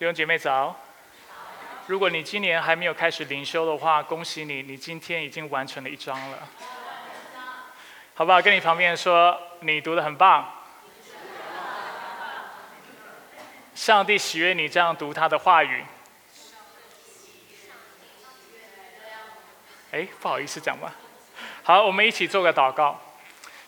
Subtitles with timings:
[0.00, 0.74] 弟兄姐妹早。
[1.86, 6.48] 如果你今年还没有开始灵修的话，恭喜你，你今天已经完成了一章了。
[8.14, 8.40] 好不好？
[8.40, 10.50] 跟你旁边说，你读的很棒。
[13.74, 15.84] 上帝喜悦你这样读他的话语。
[19.92, 20.94] 哎，不好意思讲吧？
[21.62, 22.98] 好，我们一起做个祷告。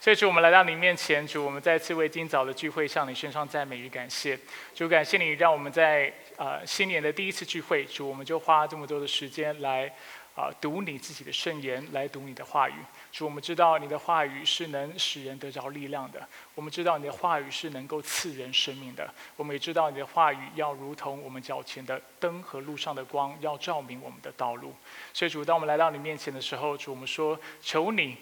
[0.02, 4.36] 所以主，我们来到你面前，主，我们再次为今早的聚会向你献上赞美与感谢。
[4.74, 9.86] 主，感谢你让我们在呃新年的第一次聚会，主，我们就花这么多的时间来
[10.34, 12.74] 啊读你自己的圣言，来读你的话语。
[13.12, 24.74] 主，我们知道你的话语是能使人得着力量的，我们知道你的话语是能够赐人生命的，我们也知道你的话语要如同我们脚前的灯和路上的光，要照明我们的道路。
[25.14, 28.16] 所以主，当我们来到你面前的时候，主，我们说求你。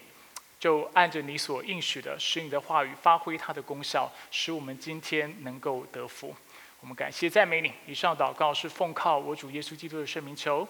[0.61, 6.35] 就按着你所应许的，使你的话语发挥它的功效，使我们今天能够得福。
[6.79, 7.73] 我们感谢赞美你。
[7.87, 10.67] 以上祷告是奉靠我主耶稣基督的圣名求。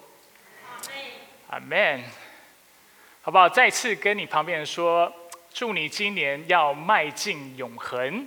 [1.50, 2.02] 阿门。
[3.20, 3.46] 好不好？
[3.46, 5.12] 再次跟你旁边人说，
[5.52, 8.26] 祝你今年要迈进永恒。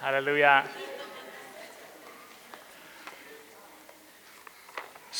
[0.00, 0.64] 哈利路亚。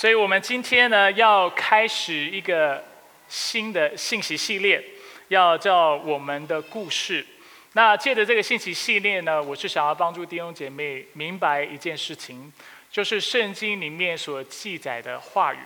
[0.01, 2.83] 所以我们今天呢，要开始一个
[3.29, 4.83] 新的信息系列，
[5.29, 7.27] 要叫我们的故事。
[7.75, 12.51] 那借着这个信息系列呢，我是想要帮助弟兄姐妹明白一件事情，
[12.91, 15.59] 就是圣经里面所记载的话语，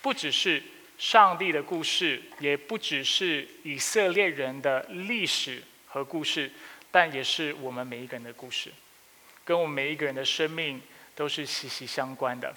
[0.00, 0.62] 不只是
[0.96, 6.48] 上帝的故事，也不只是以色列人的历史和故事，
[6.92, 8.70] 但也是我们每一个人的故事，
[9.44, 10.80] 跟我们每一个人的生命
[11.16, 12.54] 都是息息相关的。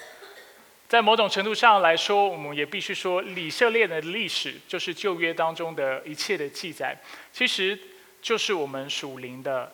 [0.88, 6.98] 在某种程度上来说，我们也必须说，以色列的历史就是旧约当中的一切的记载，
[7.34, 7.78] 其实
[8.22, 9.70] 就是我们属灵的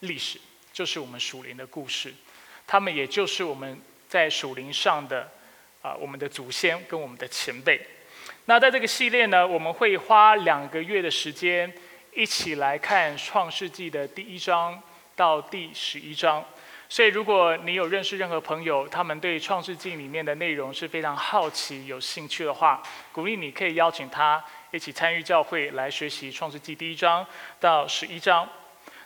[0.00, 0.38] 历史，
[0.70, 2.12] 就是我们属灵的故事。
[2.66, 5.26] 他们也就是我们在属灵上的
[5.80, 7.80] 啊，我们的祖先跟我们的前辈。
[8.44, 11.72] 那在这个系列呢，我们会花两个月的时间，
[12.12, 14.80] 一起来看创世纪的第一章
[15.16, 16.44] 到第十一章。
[16.92, 22.82] 所以，如果你有认识任何朋友，他们对《创世纪》里面的内容是非常好奇、有兴趣的话，
[23.12, 27.26] 鼓励你可以邀请他一起参与教会来学习《创世纪》第一章
[27.58, 28.46] 到十一章。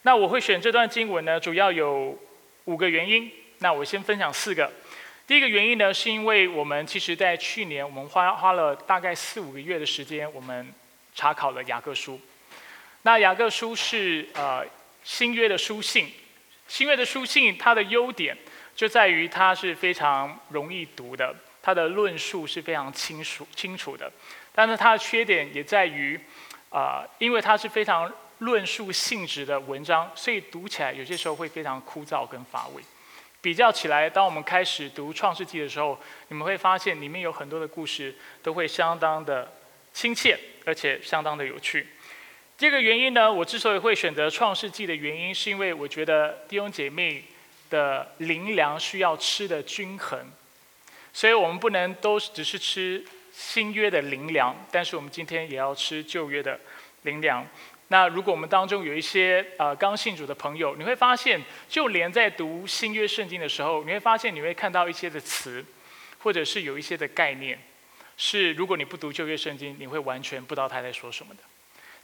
[0.02, 2.18] 那我会选这段经文呢，主要有
[2.64, 3.30] 五个原因。
[3.58, 4.68] 那我先分享四个。
[5.24, 10.74] 第一个原因呢，是因为我们其实在去年，我们花花了大概四五个月的时间，我们
[11.14, 12.20] 查考了雅各书。
[13.02, 14.66] 那雅各书是呃
[15.04, 16.12] 新约的书信。
[16.68, 18.36] 新约的书信，它的优点
[18.74, 24.12] 就在于它是非常容易读的，它的论述是非常清楚清楚的。
[24.52, 26.18] 但是它的缺点也在于，
[26.70, 32.82] 啊，因为它是非常论述性质的文章，所以读起来有些时候会非常枯燥跟乏味。
[33.40, 35.96] 比较起来，当我们开始读创世纪的时候，
[36.28, 38.12] 你们会发现里面有很多的故事
[38.42, 39.52] 都会相当的
[39.92, 41.86] 亲切，而且相当的有趣。
[42.58, 47.22] 这个原因呢，我之所以会选择创世纪的原因，是因为我觉得弟兄姐妹
[47.68, 50.18] 的灵粮需要吃的均衡，
[51.12, 56.58] 所以我们不能都只是吃新约的灵粮，但是我们今天也要吃旧约的
[57.02, 57.46] 灵粮。
[57.88, 65.62] 那如果我们当中有一些呃刚信主的朋友，你会发现，就连在读新约圣经的时候，你会发现你会看到一些的词，
[66.20, 67.58] 或者是有一些的概念，
[68.16, 71.40] 是如果你不读旧约圣经，你会完全不知道他在说什么的。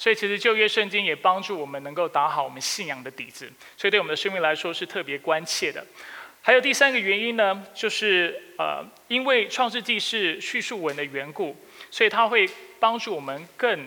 [0.02, 5.86] 所以，其实旧约圣经也帮助我们能够打好我们信仰的底子，所以对我们的生命来说是特别关切的。
[6.40, 11.56] 还有第三个原因呢，就是呃，因为创世纪是叙述文的缘故，
[11.88, 13.86] 所以它会帮助我们更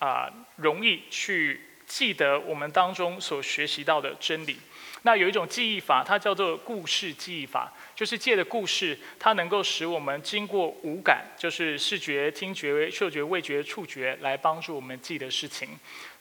[0.00, 4.58] 啊容易去记得我们当中所学习到的真理。
[5.02, 7.72] 那有一种记忆法，它叫做故事记忆法。
[7.94, 15.68] 就是借的故事，它能够使我们经过五感，就是视觉、听觉、嗅觉、味觉、触觉，来帮助我们记得事情。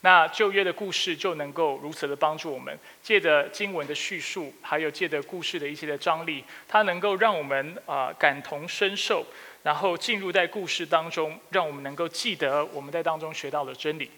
[0.01, 9.25] 那旧约的故事就能够如此的帮助我们，借着经文的叙述，还有借着故事的一些的张力，它能够让我们啊感同身受，
[9.63, 14.09] 然后进入在故事当中，让我们能够记得我们在当中学到的真理。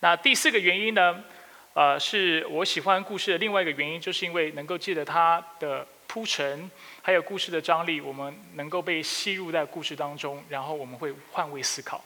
[0.00, 1.24] 那第四个原因呢，
[1.72, 5.86] 呃，是我喜欢故事的另外一个原因，就是因为能够记得它的。
[6.06, 6.70] 铺陈，
[7.02, 12.02] 还有故事的张力，我们能够被吸入在故事当中，然后我们会换位思考。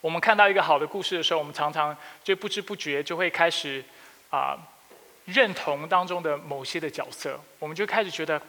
[0.00, 3.84] 我们看到一个好的故事的时候，我们常常就不知不觉就会开始
[4.30, 4.58] 啊
[5.26, 8.40] 认同当中的某些的角色，我们就开始觉得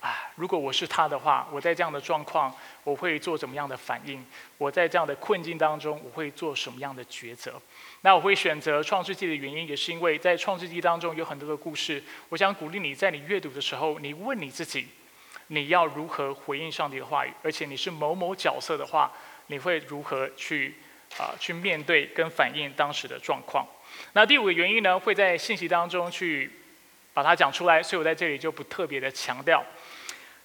[0.00, 4.24] 啊如果我是他的话，我在这样的状况，我会做怎么样的反应？
[4.56, 7.60] 我在这样的困境当中，我会做什么样的抉择？
[8.04, 12.02] 那我会选择创世纪的原因，也是因为在创世纪当中有很多的故事。
[12.28, 14.86] 我想鼓励你在你阅读的时候，你问你自己，
[15.46, 17.32] 你要如何回应上帝的话语？
[17.42, 19.10] 而且你是某某角色的话，
[19.46, 20.74] 你会如何去
[21.16, 23.66] 啊去面对跟反映当时的状况？
[24.12, 26.50] 那第五个原因呢，会在信息当中去
[27.14, 29.64] 把它讲出来，所以我在这里就不特别的强调。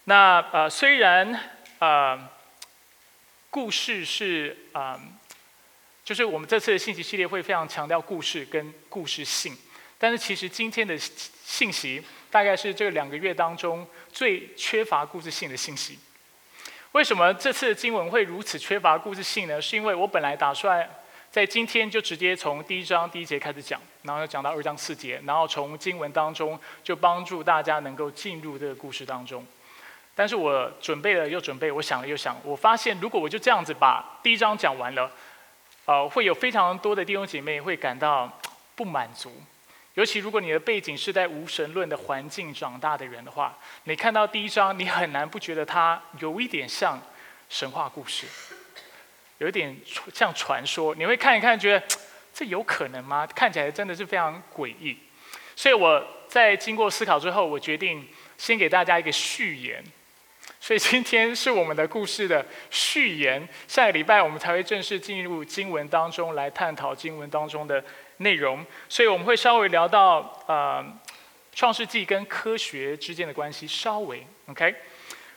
[0.06, 1.38] 那呃，虽然
[1.80, 2.18] 呃，
[3.50, 4.98] 故事是啊，
[6.10, 9.56] 就是我们这次的信息系列会非常强调故事跟故事性，
[10.00, 16.00] 但是其实今天的信息大概是这两个月当中最缺乏故事性的信息。
[16.94, 19.62] 为什么这次的经文会如此缺乏故事性呢？
[19.62, 20.90] 是因为我本来打算。
[21.30, 29.46] 在今天就直接从第一章第一节开始讲，然后讲到二章四节，然后从经文当中就帮助大家能够进入这个故事当中。
[30.16, 35.12] 但是我准备了又准备，我想了又想，我发现如果我就这样子把第一章讲完了，
[35.90, 38.32] 呃，会有非常多的弟兄姐妹会感到
[38.76, 39.34] 不满足。
[39.96, 47.02] 尤其如果你的背景是在无神论的环境长大的人的话，你看到第一章，你很难不觉得它有一点像
[47.50, 48.28] 神话故事。
[49.40, 49.76] 有一点
[50.14, 51.84] 像传说，你会看一看，觉得
[52.32, 53.26] 这有可能吗？
[53.26, 54.96] 看起来真的是非常诡异。
[55.56, 58.08] 所以我在经过思考之后，我决定
[58.38, 59.84] 先给大家一个序言。
[60.70, 67.84] 所以今天是我们的故事的序言，下个礼拜我们才会正式进入经文当中来探讨经文当中的
[68.18, 68.64] 内容。
[68.88, 70.86] 所以我们会稍微聊到呃
[71.56, 74.76] 创世纪跟科学之间的关系，稍微 OK。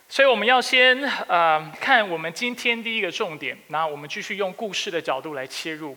[0.07, 5.97] 所以我们要先呃看我们今天第一个重点，那我们继续用故事的角度来切入。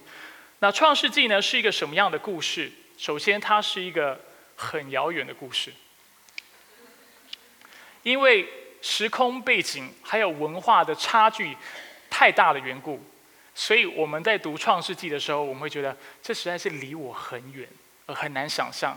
[0.59, 2.71] 那创世纪呢是一个什么样的故事？
[2.97, 4.17] 首先，它是一个
[4.55, 5.73] 很遥远的故事，
[8.03, 8.47] 因为
[8.87, 11.57] 时空背景还有文化的差距
[12.07, 13.03] 太大的缘故，
[13.55, 17.67] 所以我们在读创世纪的时候，我们会觉得这实在是离我很远，
[18.05, 18.95] 而很难想象。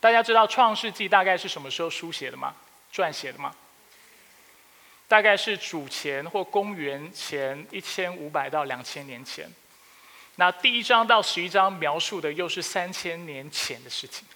[0.00, 2.54] 大家知道创世纪大概是什么时候书写的吗？
[2.90, 3.54] 撰写的吗？
[5.06, 9.46] 大概是主前或公元前一千五百到两千年前，
[10.36, 14.26] 那第一章到十一章描述的又是三千年前的事情，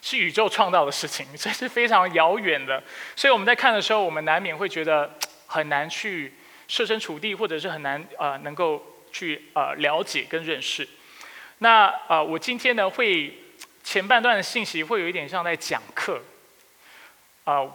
[0.00, 2.82] 是宇宙创造的事情， 这是非常遥远的。
[3.16, 6.34] 所以我们在看的时候，我们难免会觉得很难去
[6.68, 10.88] 设身处地，或者是很难呃能够去呃了解跟认识。
[11.58, 13.34] 那呃我今天呢会
[13.82, 16.22] 前半段的信息会有一点像在讲课，
[17.44, 17.66] 啊。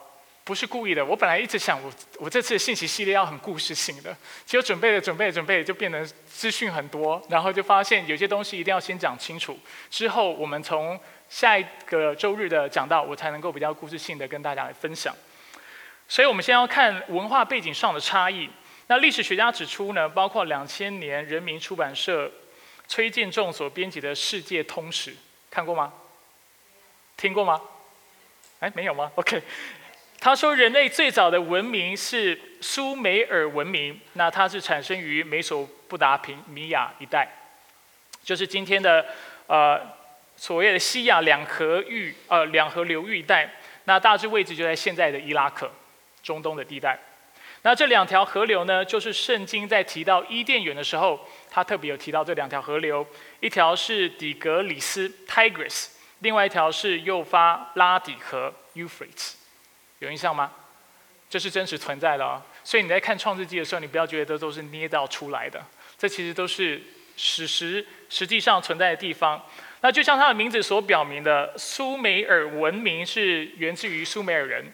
[0.44, 9.58] 不是故意的，我本来一直想，我我这次的信息系列要很故事性的，结果准备了准备准备，就变成资讯很多，然后就发现有些东西一定要先讲清楚，
[9.90, 11.00] 之后我们从
[11.30, 15.16] 下一个周日的讲到，我才能够比较故事性的跟大家来分享。
[16.10, 18.50] 所以我们先要看文化背景上的差异。
[18.88, 22.30] 那历史学家指出呢，包括两千年人民出版社
[22.90, 25.12] 崔建仲所编辑的《世界通史》，
[25.50, 25.94] 看过吗？
[27.16, 27.62] 听过吗？
[28.60, 29.42] 哎，没有吗？OK。
[30.24, 37.28] 他说，人类最早的文明是苏美尔文明，那它是产生于美索不达平米亚一带，
[38.24, 39.06] 就是今天的
[39.48, 39.78] 呃
[40.38, 43.54] 所谓的西亚两河域呃两河流域一带，
[43.84, 45.70] 那大致位置就在现在的伊拉克
[46.24, 46.98] 中东的地带。
[47.64, 51.20] 那这两条河流呢，就是圣经在提到伊甸园的时候，
[51.52, 53.06] 他特别有提到这两条河流，
[53.42, 55.88] 一条是底格里斯 （Tigris），
[56.20, 59.34] 另外一条是幼发拉底河 （Euphrates）。
[60.04, 60.52] 有印象吗？
[61.30, 62.42] 这是真实存在的哦。
[62.64, 65.66] 所以你在看创世纪的时候，你不要觉得都是捏造出来的，
[65.98, 66.82] 这其实都是
[67.18, 69.44] 史实实际上存在的地方。
[69.82, 74.66] 那就像它的名字所表明的，苏美尔文明是源自于苏美尔人。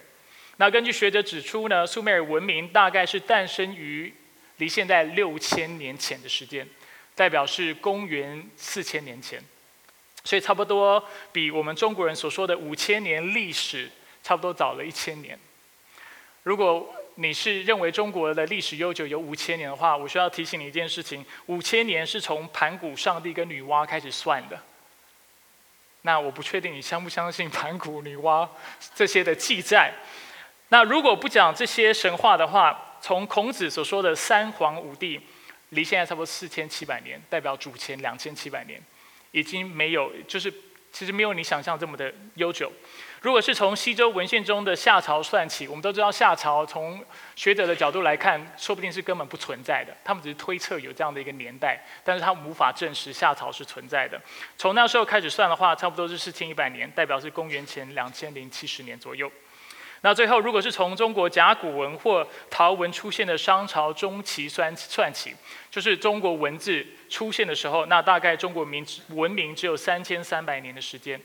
[0.57, 4.13] 那根据学者指出呢，苏美尔文明大概是诞生于
[4.57, 6.67] 离现在六千年前的时间，
[7.15, 9.41] 代表是公元四千年前，
[10.25, 13.89] 所以差不多比我们中国人所说的五千年历史。
[14.23, 15.38] 差不多早了一千年。
[16.43, 24.57] 如果你是认为中国的历史悠久有五千年的话，我需要提醒你一件事情：五千年是从盘古上帝跟女娲开始算的。
[26.03, 28.47] 那我不确定你相不相信盘古、女娲
[28.95, 29.93] 这些的记载。
[30.69, 35.19] 那如果不讲这些神话的话，从孔子所说的三皇五帝，
[35.71, 38.81] 离现在差不多四千七百年，代表主前两千七百年，
[39.31, 40.49] 已经没有，就是
[40.93, 42.71] 其实没有你想象这么的悠久。
[43.21, 47.03] 如果是从西周文献中的夏朝算起，我们都知道夏朝从
[47.35, 49.93] 学者的角度来看，说不定是根本不存在的。
[50.05, 54.19] 他们只是推测有这样的一个年代，但是他们无法证实夏朝是存在的。
[54.57, 59.29] 从那时候开始算的话，差不多是四千一百年，代表是公元前两千零七十年左右。
[60.01, 65.35] 那最后，如果是从中国甲骨文或陶文出现的商朝中期算算起，
[65.69, 71.19] 就是中国文字出现的时候，那大概中国民文明只有三千三百年的时间。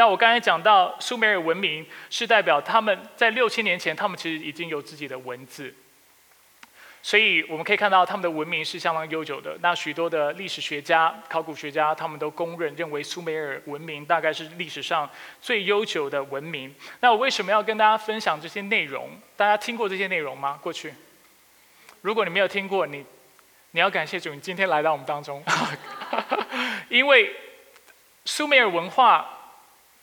[0.00, 5.74] 那我刚才讲到苏美尔文明，是代表他们在六千年前，他们其实已经有自己的文字。
[7.02, 9.58] 所以我们可以看到，他们的文明是相当悠久的。
[9.60, 15.06] 那许多的历史学家、考古学家，他们都公认认为苏美尔文明大概是历史上
[15.42, 16.74] 最悠久的文明。
[17.00, 19.10] 那我为什么要跟大家分享这些内容？
[19.36, 20.58] 大家听过这些内容吗？
[20.62, 20.94] 过去，
[22.00, 23.04] 如果你没有听过，你
[23.72, 25.44] 你要感谢主，你今天来到我们当中，
[26.88, 27.36] 因为
[28.24, 29.36] 苏美尔文化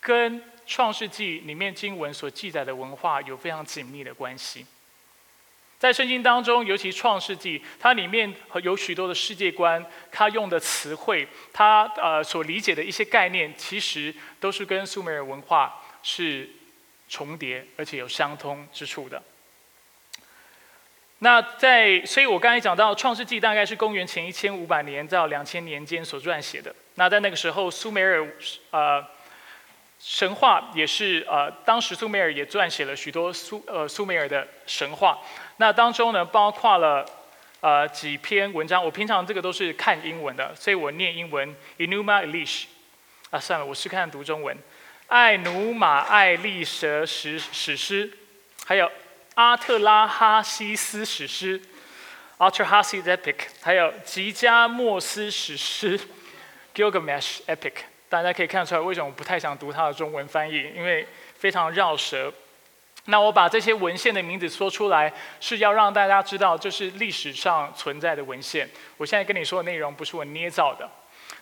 [0.08, 4.66] 跟创世纪里面经文所记载的文化有非常紧密的关系。
[5.78, 8.34] 在圣经当中，尤其创世纪，它里面
[8.64, 16.50] 有许多的世界观，它用的词汇，它呃所理解的一些概念，其实都是跟苏美尔文化是
[17.10, 19.22] 重叠，而且有相通之处的。
[21.20, 26.74] 那在，所以我刚才讲到创世纪大概是公元前一千五百年到两千年间所撰写的。
[26.96, 28.26] 那在那个时候，苏美尔
[28.72, 29.06] 呃。
[30.00, 35.20] 神话也是呃，当时苏美尔也撰写了许多苏呃苏美尔的神话，
[35.58, 37.06] 那当中呢包括了
[37.62, 42.66] 呃几篇文章，我平常这个都是看英文的，所以我念英文，Enuma Elish，
[43.32, 44.58] 啊算了，我是看读中文，
[45.08, 48.12] 艾努马艾利蛇史史诗，
[48.66, 48.92] 还有
[49.36, 51.62] 阿特拉哈西斯史诗。
[52.40, 56.00] Atrahasis Epic，还有吉加莫斯史诗
[56.76, 57.74] ，Gilgamesh Epic。
[58.10, 60.72] 大家可以看出来，为什么我不太想读它的中文翻译？
[60.76, 62.34] 因为非常绕舌。
[63.10, 68.70] 那我把这些文献的名字说出来，是要让大家知道，这是历史上存在的文献。
[68.98, 70.90] 我现在跟你说的内容不是我捏造的。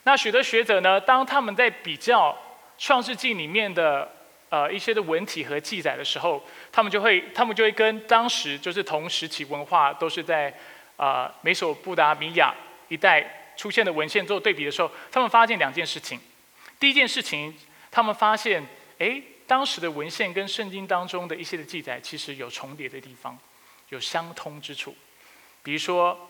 [0.03, 2.31] 那许多学者呢，当他们在比较
[2.77, 4.07] 《创世纪》里面的
[4.49, 10.53] 呃一些的文体和记载的时候，他们就会他们就会跟当时就是同时期文化都是在
[10.97, 12.53] 啊美索不达米亚
[12.89, 16.19] 一带出现的文献做对比的时候，他们发现两件事情。
[16.85, 17.51] 第一件事情，
[17.89, 18.63] 他们发现，
[18.99, 23.35] 哎，当时的文献跟圣经当中的一些的记载，其实有重叠的地方，
[23.89, 24.95] 有相通之处。
[25.63, 26.29] 比如说，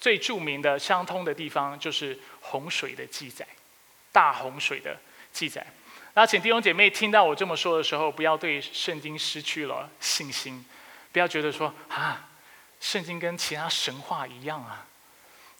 [0.00, 3.46] 最著名的相通的地方就是洪水的记载，
[4.10, 4.98] 大洪水的
[5.32, 5.64] 记载。
[6.14, 10.64] 那请弟兄姐妹听到我这么说的时候，不要对圣经失去了信心，
[11.12, 12.28] 不要觉得说啊，
[12.80, 14.84] 圣经跟其他神话一样啊。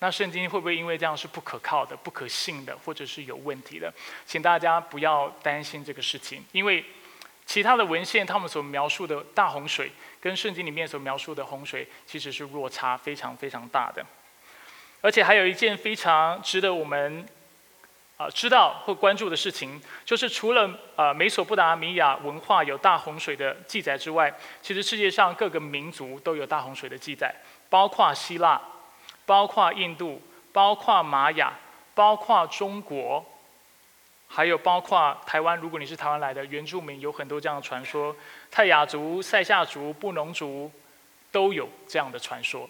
[0.02, 3.94] 那圣经会不会因为这样是不可靠的、不可信的，或者是有问题的？
[4.26, 6.85] 请大家不要担心这个事情，因为
[7.47, 14.04] 其他的文献他们所描述的大洪水，跟圣经里面所描述的洪水其实是落差非常非常大的。
[15.00, 17.25] 而且还有一件非常值得我们
[18.16, 27.32] 啊知道或关注的事情，就是除了呃美索不达米亚文化有大洪水的记载之外，其实世界上各个民族都有大洪水的记载，
[27.71, 28.61] 包括希腊。
[29.25, 30.21] 包括印度，
[30.52, 31.52] 包括玛雅，
[31.95, 33.25] 包括中国，
[34.26, 35.57] 还有包括台湾。
[35.59, 38.14] 如果你是台湾来的原住民，有很多这样的传说。
[38.50, 40.71] 泰雅族、塞夏族、布农族
[41.31, 42.69] 都有这样的传说，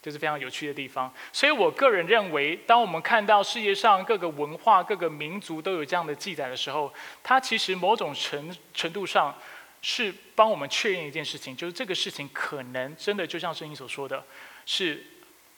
[0.00, 1.12] 这是非常有趣的地方。
[1.32, 6.92] 所以我个人认为，当我们看到世界上各个文化、各个民族都有这样的记载的时候，
[7.22, 9.34] 它其实某种程程度上
[9.82, 14.24] 是帮我们确认一件事情，就是这个事情可能真的就像圣经所说的，
[14.64, 15.04] 是。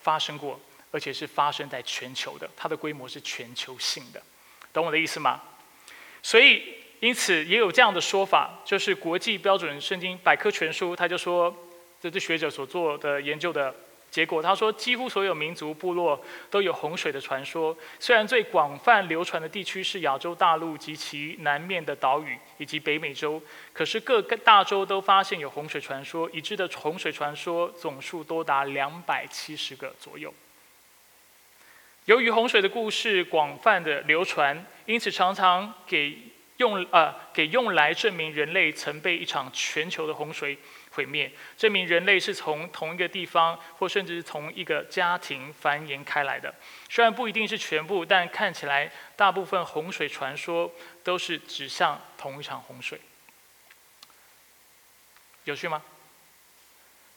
[0.04, 4.22] 发生过，而且是发生在全球的，它的规模是全球性的，
[4.70, 5.40] 懂我的意思吗？
[6.22, 6.62] 所以，
[7.00, 11.54] 因此也有这样的说法，就是国际标准圣经百科全书，他就说，
[12.00, 13.74] 这是学者所做的研究的。
[14.14, 17.76] 结果他说，几乎所有民族部落都有洪水的传说。
[17.98, 23.42] 虽然最广泛流传的地区是亚洲大陆及其南面的岛屿以及北美洲，
[23.72, 30.32] 可是各个大洲都发现有洪水传说，已知的洪水传说总数多达两百七十个左右。
[32.04, 36.16] 由于洪水的故事广泛的流传，因此常常给
[36.58, 40.56] 用呃给用来证明人类曾被一场全球的洪水。
[40.94, 46.54] 毁灭，证明人类是从同一个地方，或甚至是从一个家庭繁衍开来的。
[46.88, 50.72] 虽然不一定是全部，但看起来大部分洪水传说
[51.02, 53.00] 都是指向同一场洪水。
[55.44, 55.82] 有趣吗？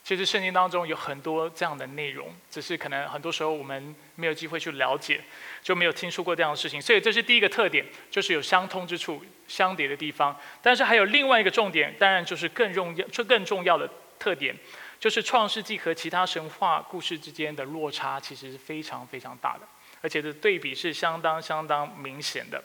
[0.07, 5.21] 其实圣经当中有很多这样的内容，只是可能很多时候我们没有机会去了解，
[5.61, 6.81] 就没有听说过这样的事情。
[6.81, 10.33] 所以这是第一个特点，就是有相通之处、相叠的地方。
[10.61, 14.55] 但是还有另外一个重点，当然就是更重要、这更重要的特点，
[14.97, 19.67] 就是创世纪和其他神话故事之间的落差其实是非常非常大的，
[19.99, 22.63] 而且的对比是相当相当明显的。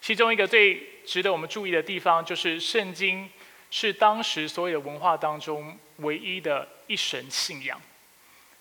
[0.00, 3.30] 其中一个最值得我们注意的地方，就是圣经。
[3.72, 7.80] 是当时所有文化当中唯一的一神信仰，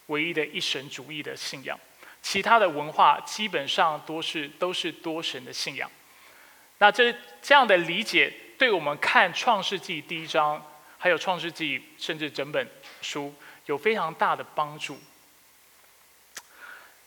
[0.06, 1.78] 唯一的一神主义的信仰。
[2.22, 5.90] 其他的文化基本上都是都是多神的信仰。
[6.78, 10.64] 那这这样的理解，对我们看创世纪第一章，
[11.00, 12.70] 还有创世纪甚至整本
[13.02, 13.34] 书，
[13.66, 15.00] 有非常大的帮助。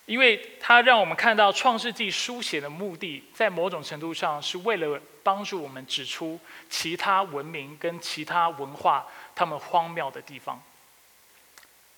[0.06, 10.60] 因为它让我们看到创世纪书写的目的，在某种程度上是为了帮助我们指出其他文明跟其他文化他们荒谬的地方。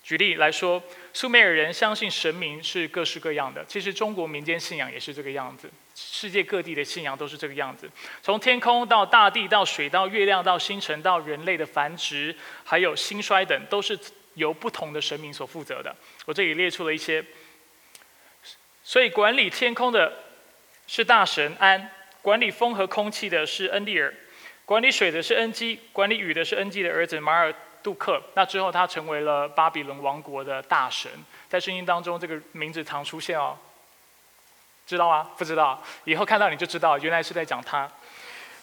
[0.05, 0.81] 举例来说，
[1.13, 3.65] 苏美尔人相信神明是各式各样的。
[3.65, 7.89] 其实中国民间信仰也是这个样子，世界各地的信仰都是这个样子。
[8.21, 13.97] 从天空到大地，到水，到月亮，到星辰，到人类的繁殖，还有兴衰等，都是
[14.35, 15.95] 由不同的神明所负责的。
[16.25, 17.25] 我这里列出了一些。
[18.83, 20.13] 所以管理天空的
[20.85, 21.89] 是大神安，
[22.21, 24.13] 管理风和空气的是恩利尔，
[24.65, 27.51] 管理水的是恩基，管理雨的是恩基的儿子马尔。
[27.85, 31.11] 杜克，那之后他成为了巴比伦王国的大神，
[31.47, 33.55] 在圣经当中这个名字常出现哦，
[34.87, 35.29] 知道吗？
[35.37, 37.87] 不知道，以后看到你就知道，原来是在讲他。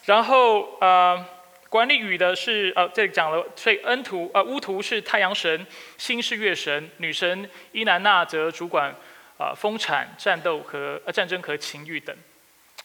[0.07, 1.25] 然后呃，
[1.69, 5.65] 管理雨的是呃，这里讲了，所以恩图呃乌图是太阳神，
[5.97, 8.93] 星是月神，女神伊南娜则主管
[9.39, 12.17] 啊丰产、战斗和呃战争和情欲等。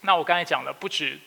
[0.02, 1.18] 那我刚才讲了，不止。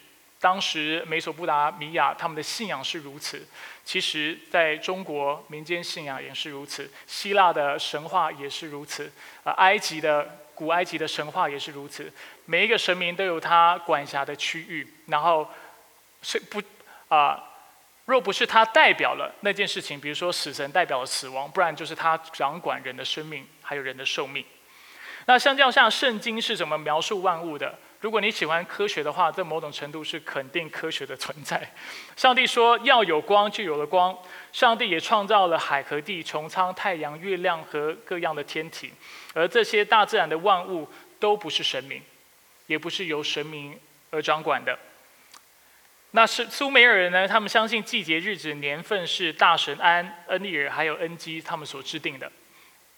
[0.41, 3.47] 当时美索不达米亚他们的信仰是如此，
[3.85, 9.13] 其实在中国民间信仰也是如此，希腊的神话也是如此，
[9.45, 12.11] 啊，埃及的古埃及的神话也是如此。
[12.47, 15.47] 每一个神明都有他管辖的区域，然后
[16.23, 16.63] 是不
[17.09, 17.39] 啊，
[18.07, 24.43] 若不是他代表了那件事情，比如说死神代表了死亡，不然就是他掌管人的生命还有人的寿命。
[25.27, 27.79] 那相较下，圣经是怎么描述万物的？
[28.01, 31.71] 如果你喜欢科学的话，这某种程度是肯定科学的存在。
[32.17, 34.17] 上帝说要有光，就有了光。
[34.53, 38.91] 上帝也创造了海和地、穹苍、太阳、月亮和各样的天体。
[39.35, 40.89] 而这些大自然的万物
[41.19, 42.03] 都不是神明，
[42.67, 43.79] 也不是由神明
[44.11, 44.79] 而掌管的。
[46.13, 47.29] 那是苏美尔人呢？
[47.29, 52.33] 他们相信季节、日子、年份是大神安、恩利尔还有恩基他们所制定的。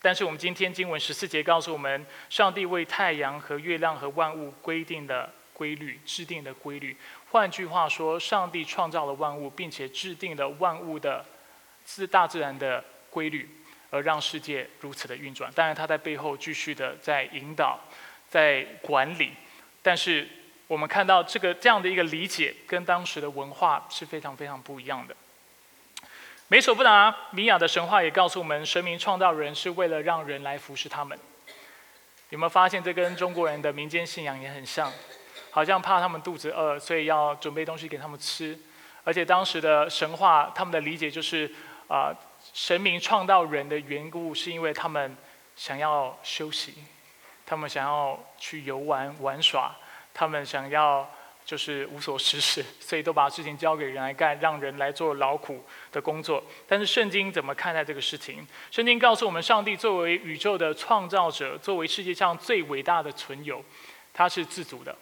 [0.03, 6.97] 但是我们今天经文十四节告诉我们，上帝为太阳和月亮和万物规定的规律、制定的规律。
[7.31, 11.25] 换句话说，上帝创造了万物，并且制定了万物的
[11.85, 13.49] 自大自然的规律，
[13.91, 15.51] 而让世界如此的运转。
[15.55, 17.79] 当然，他在背后继续的在引导、
[18.29, 19.31] 在管理。
[19.83, 20.29] 但是
[20.67, 25.15] 我们看到这个这样的一个理解，跟当时的文化是非常非常不一样的。
[26.53, 31.19] 美索不达米亚的神话也告诉我们，神明创造人是为了让人来服侍他们。
[32.29, 34.93] 有没有发现这跟中国人的民间信仰也很像？
[35.51, 38.59] 好像怕他们肚子饿，所以要准备东西给他们吃。
[39.03, 41.51] 而且当时的神话，他们的理解就是，
[41.89, 42.15] 啊，
[42.53, 45.17] 神明创造人的缘故是因为他们
[45.57, 46.85] 想要休息，
[47.47, 49.75] 他们想要去游玩玩耍，
[50.13, 51.09] 他们想要。
[51.45, 56.43] 就是无所事事， 所以都把事情交给人来干，让人来做劳苦的工作。
[56.67, 58.47] 但是圣经怎么看待这个事情？
[58.71, 63.65] 圣经告诉我们，上帝作为宇宙的创造者，作为世界上最伟大的存有，
[64.15, 64.97] 他是自主的，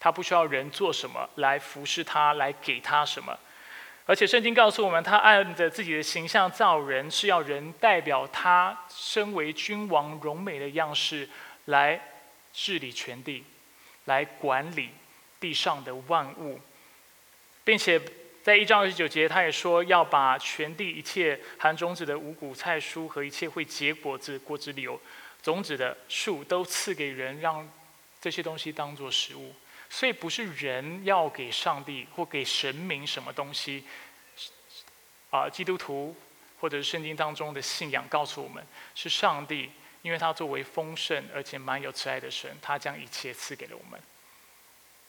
[0.00, 3.38] 他不需要人做什么来服侍他，来给他什么。
[4.04, 11.28] 而且圣经告诉我们，他按着自己的形象造人，是要人代表他身为君王荣美的样式
[11.66, 12.00] 来
[12.52, 13.44] 治理全地，
[14.06, 14.88] 来管理。
[15.40, 16.60] 地上的万物，
[17.64, 18.00] 并且
[18.42, 25.00] 在一章二十九节，他也说要把全地一切含种子的五谷菜蔬和一切会结果子、果子里有
[25.42, 27.68] 种子的树都赐给人，让
[28.20, 29.54] 这些东西当做食物。
[29.90, 33.84] 所以不是人要给上帝或给神明什么东西，
[35.30, 36.14] 啊，基督徒
[36.60, 39.70] 或者是圣经当中的信仰告诉我们，是上帝，
[40.02, 44.00] 因为他作为丰盛而且蛮有慈爱的神，他将一切赐给了我们。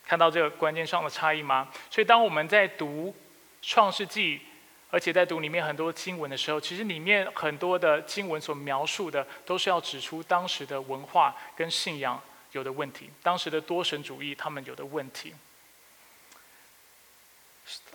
[0.10, 1.68] 看到这个关键上的差异吗？
[1.92, 3.16] 所以当我们在读
[3.62, 4.42] 创世纪，
[4.90, 12.20] 而且在读里面很多经文的时候，其实里面很多的经文所描述的，都是要指出当时的文化跟信仰
[12.54, 15.32] 有的问题，当时的多神主义他们有的问题。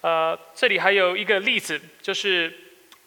[0.01, 2.57] 呃，这里还有一个例子，就是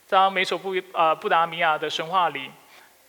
[0.10, 2.52] 当美索不呃布达米亚的神话里，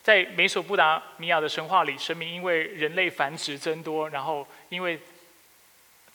[0.01, 4.97] 在美索不达米亚的神话里，神明因为人类繁殖增多，然后因为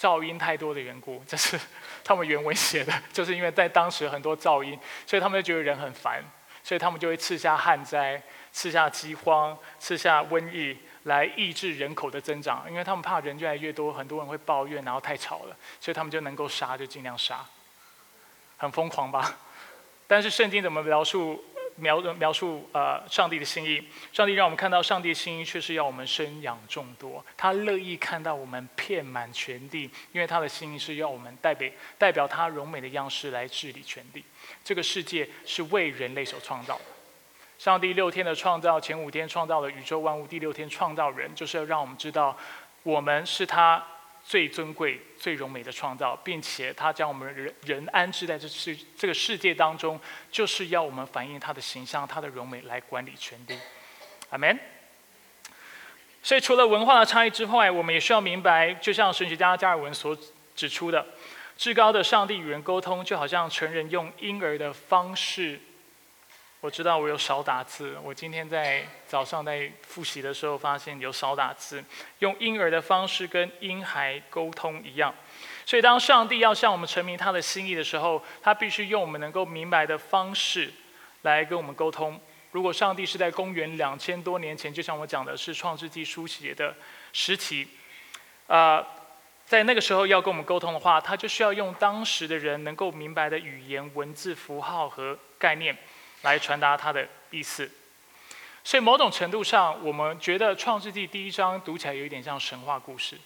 [0.05, 1.59] 噪音太多的缘故， 这是
[2.05, 6.23] 他们原文写的， 就是因为在当时很多噪音，所以他们就觉得人很烦，
[6.63, 17.43] 所以他们就会赐下旱灾、赐下饥荒、赐下瘟疫来抑制人口的增长，因为他们怕人越来越多，很多人会抱怨，然后太吵了，所以他们就能够杀就尽量杀。
[18.59, 19.37] 很疯狂吧？
[20.07, 21.43] 但是圣经怎么描述
[21.77, 23.83] 描描述呃上帝的心意？
[24.13, 27.25] 上帝让我们看到上帝的心意，却是要我们生养众多。
[27.37, 34.25] 他乐意看到我们遍满全地，因为他的心意是要我们代表代表他荣美的样式来治理全地。
[34.63, 36.85] 这个世界是为人类所创造的。
[37.59, 42.37] 上帝六天的创造，前五天创造了宇宙万物，第六天创造人，就是要让我们知道，
[42.83, 43.83] 我们是他
[44.27, 53.59] 最尊贵、最荣美的创造，并且他将我们人人安置在这世这个世界当中，就是要我们反映他的形象、他的荣美来管理全地。
[54.31, 54.59] 阿门。
[56.23, 60.17] 所以，除了文化的差异之外，我们也需要明白，就像神学家加尔文所
[60.57, 61.07] 指出的，
[61.59, 65.61] 至高的上帝与人沟通，就好像成人用婴儿的方式。
[66.65, 71.85] 我知道我有少打字，我今天在早上在复习的时候发现有少打字，
[72.21, 75.15] 用婴儿的方式跟婴孩沟通一样。
[75.67, 80.73] 所以当上帝要向我们陈明他的心意的时候，他必须用我们能够明白的方式
[81.21, 82.19] 来跟我们沟通。
[82.51, 86.75] 如果上帝是在公元两千多年前，就像我讲的是创世纪书写的
[87.13, 87.69] 时期，
[88.47, 88.83] 啊，
[89.45, 95.77] 在那个时候要跟我们沟通的话，他就需要用当时的人能够明白的语言、文字、符号和概念。
[96.25, 97.71] 来传达他的意思，
[98.65, 103.17] 所以某种程度上，我们觉得《创世纪》第一章读起来有一点像神话故事，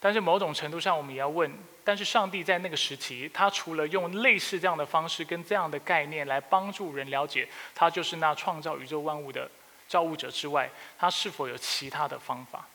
[0.00, 1.52] 但是某种程度上，我们也要问：
[1.84, 9.48] 但是上帝在那个时期，他除了用类似这样的方式跟这样的概念来帮助人了解他就是那创造宇宙万物的
[9.86, 10.68] 造物者之外，
[10.98, 12.66] 他是否有其他的方法？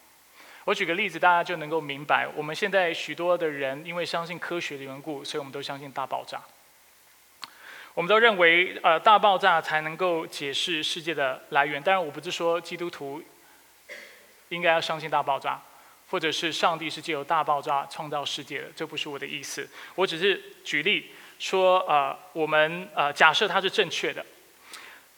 [0.66, 2.28] 我举个例子，大家就能够明白。
[2.36, 6.40] 我们现在许多的人因为相信科学的缘故，所以我们都相信大爆炸。
[7.98, 11.82] 我们都认为，呃，大爆炸才能够解释世界的来源。
[11.82, 13.20] 当然，我不是说基督徒
[14.50, 15.60] 应该要相信大爆炸，
[16.08, 19.68] 或者是上帝是借由大爆炸创造世界的，这不是我的意思。
[19.96, 24.24] 我只是举例说，呃，我们呃假设它是正确的，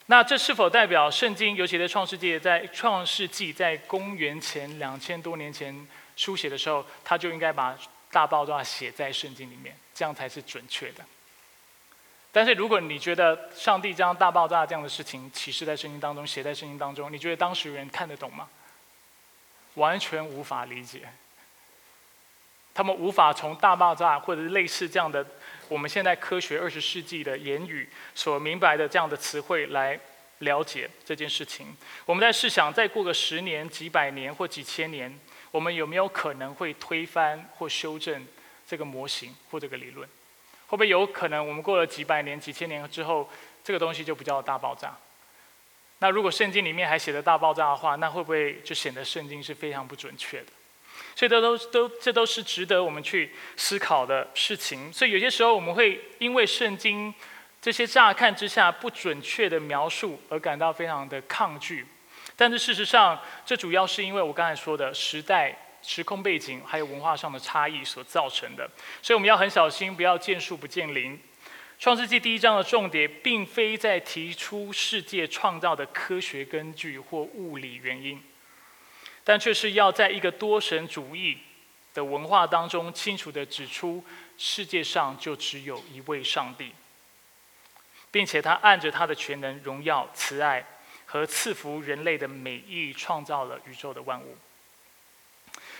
[0.06, 7.78] 那这是否代表圣经，尤其在创世界，在创世纪在公元前两千多年前书写的时候，他就应该把
[8.10, 11.04] 大爆炸写在圣经里面，这样才是准确的？
[12.32, 18.48] 但是如果你觉得上帝将大爆炸这样的事情启示在圣经当中，写在圣经当中，你觉得当时人看得懂吗？
[19.74, 21.02] 完全无法理解。
[22.72, 25.26] 他们无法从大爆炸或者是类似这样的
[25.68, 29.98] 我们现在科学二十世纪的言语所明白的这样的词汇来
[30.38, 31.76] 了解这件事情。
[32.06, 35.12] 我们在试想，再过个十年、几百年或几千年，
[35.50, 38.24] 我们有没有可能会推翻或修正
[38.66, 40.08] 这个模型或这个理论？
[40.70, 43.28] 会不会有可能，我们过了几百年、几千年之后，
[43.64, 44.96] 这个东西就不叫大爆炸？
[45.98, 50.46] 那如果圣经里面还写的大爆炸的话，那会不会就显得圣经是非常不准确的？
[51.16, 54.92] 所以这都都这都是值得我们去思考的事情。
[54.92, 57.12] 所以有些时候我们会因为圣经
[57.60, 61.84] 这些乍看之下不准确的描述而感到非常的抗拒，
[62.36, 65.58] 但是事实上，这主要是因为我刚才说的时代。
[65.82, 68.70] 时空背景还有文化上的差异所造成的，
[69.02, 71.18] 所以我们要很小心，不要见树不见林。
[71.78, 78.22] 创世纪第一章的重点，并非在提出世界创造的科学根据或物理原因，
[79.24, 81.38] 但却是要在一个多神主义
[81.94, 84.04] 的文化当中，清楚的指出
[84.36, 86.72] 世界上就只有一位上帝，
[88.10, 90.62] 并且他按着他的全能、荣耀、慈爱
[91.06, 94.36] 和赐福人类的美意，创造了宇宙的万物。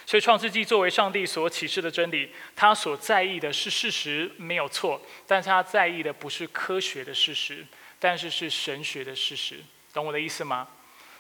[0.07, 5.01] 所以，创世纪作为上帝所启示的真理，他所在意的是事实，没有错。
[5.27, 7.65] 但是他在意的不是科学的事实，
[7.99, 9.61] 但是是神学的事实。
[9.93, 10.67] 懂我的意思吗？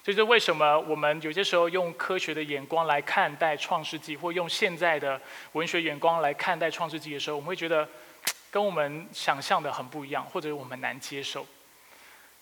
[0.03, 5.21] 所以这为什么我们有些时候用科学的眼光来看待创世纪，或用现在的
[5.53, 7.87] 文学眼光来看待创世纪的时候，我们会觉得
[8.51, 11.47] 跟我们想象的很不一样，或者我们难接受。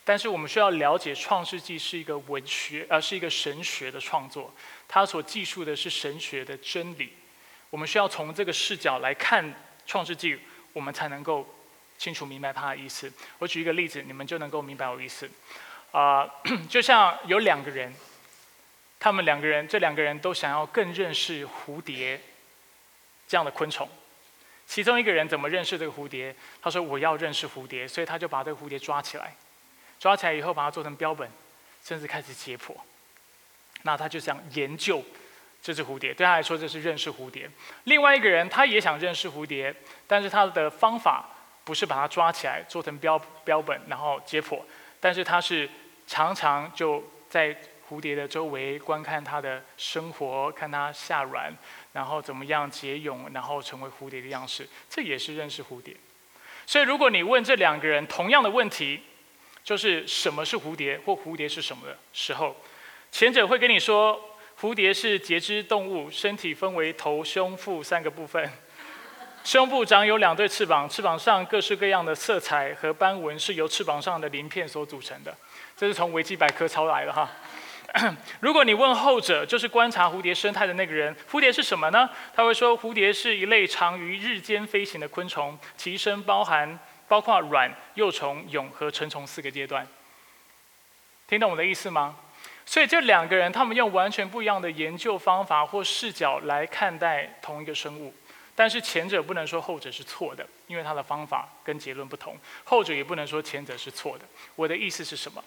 [0.04, 4.50] 但是我们需要了解，《创世纪》是一个文学，呃，是一个神学的创作，
[4.88, 7.12] 他所记述的是神学的真理。
[7.70, 9.44] 我们需要从这个视角来看
[9.86, 10.34] 《创世纪》，
[10.72, 11.46] 我们才能够
[11.98, 13.12] 清楚明白他的意思。
[13.38, 15.30] 我举一个例子，你们就能够明白我意思。
[15.92, 16.28] 啊，
[16.68, 17.94] 就像有两个人，
[18.98, 22.20] 他们两个人，这两个人都想要更认识蝴蝶
[23.26, 23.88] 这样的昆虫。
[24.66, 26.34] 其中一个人怎么认识这个蝴蝶？
[26.60, 29.34] 他说：“我要认识蝴蝶。”所以他就把这个蝴蝶抓起来。
[29.98, 31.30] 抓起来以后，把它做成标本，
[31.82, 32.74] 甚至开始解剖。
[33.82, 35.02] 那他就想研究
[35.62, 37.50] 这只蝴蝶，对他来说这是认识蝴蝶。
[37.84, 39.74] 另外一个人他也想认识蝴蝶，
[40.06, 41.28] 但是他的方法
[41.64, 44.60] 不是把它抓起来做成标标本，然后解剖，
[45.00, 45.68] 但是他是
[46.06, 47.56] 常常就在
[47.88, 51.56] 蝴蝶的周围观看它的生活，看它下卵，
[51.94, 54.68] 然后怎么样结蛹，然后成为蝴蝶的样式。
[54.90, 55.96] 这也是认识蝴蝶。
[56.66, 59.02] 所以，如果你问这两个人同样的问题，
[59.64, 62.54] 就是什么是蝴蝶或蝴蝶是什么的时候，
[63.10, 64.20] 前者会跟你说，
[64.60, 68.50] 蝴蝶是节肢动物，身体分为头、胸、腹三个部分。
[69.44, 75.34] 胸部长有两对翅膀，翅膀上各式各样的色彩和斑纹是由翅膀上的鳞片所组成的。
[75.76, 77.30] 这是从维基百科抄来的哈。
[78.40, 82.10] 如果你问后者，就是观察蝴蝶生态的那个人，蝴蝶是什么呢？
[82.36, 89.86] 他会说，蝴蝶是一类长于日间飞行的昆虫，其身包含包括卵、幼虫、蛹和成虫四个阶段。
[91.26, 92.16] 听懂我的意思吗？
[92.68, 98.12] 所以这两个人，他们用完全不一样的研究方法或视角来看待同一个生物。
[98.54, 104.24] 但是前者不能说后者是错的，因为他的方法跟结论不同；后者也不能说前者是错的。
[104.54, 105.42] 我的意思是什么？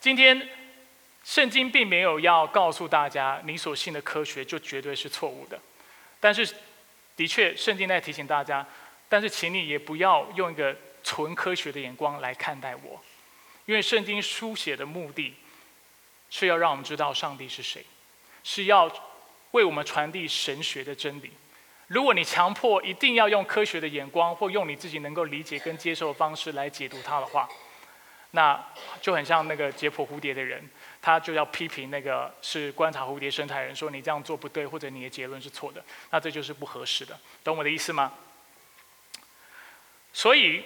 [0.00, 0.48] 今天
[1.22, 5.60] 圣经并没有要告诉大家，你所信的科学就绝对是错误的。
[6.18, 6.44] 但是，
[7.14, 8.66] 的确，圣经在提醒大家，
[9.08, 13.00] 但是请你也不要用一个纯科学的眼光来看待我，
[13.64, 15.34] 因为圣经书写的目的
[16.30, 17.84] 是要让我们知道上帝是谁，
[18.44, 18.90] 是要
[19.52, 21.32] 为我们传递神学的真理。
[21.86, 27.48] 如果你强迫一定要用科学的眼光，或用你自己能够理解跟接受的方式来解读它的话，
[28.32, 28.62] 那
[29.00, 30.68] 就很像那个解剖蝴蝶的人，
[31.00, 38.12] 他就要批评那个是观察蝴蝶生态人，说你这样做不对，或者你的结论是错的，那这就是不合适的，懂我的意思吗？
[40.12, 40.62] 所以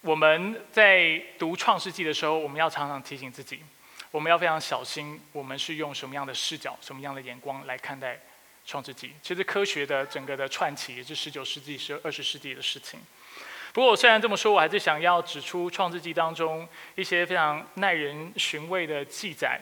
[0.00, 3.62] 我们在读创世纪的时候，我们要常常提醒自己，
[4.10, 8.18] 我们要非常小心，我们是用什么样的视角、什么样的眼光来看待。
[8.66, 13.00] 创世纪其实科学的整个的串起也是十九世纪、是二十世纪的事情。
[13.72, 19.58] 不过我虽然这么说，我还是想要指出创世纪当中一些非常耐人寻味的记载，